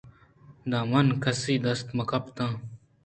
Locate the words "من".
0.91-1.07